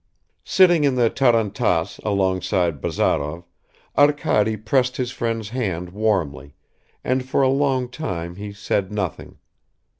Sitting 0.43 0.83
in 0.83 0.95
the 0.95 1.11
tarantass 1.11 1.99
alongside 2.03 2.81
Bazarov, 2.81 3.43
Arkady 3.95 4.57
pressed 4.57 4.97
his 4.97 5.11
friend's 5.11 5.49
hand 5.49 5.91
warmly, 5.91 6.55
and 7.03 7.23
for 7.23 7.43
a 7.43 7.47
long 7.49 7.87
time 7.87 8.37
he 8.37 8.51
said 8.51 8.91
nothing. 8.91 9.37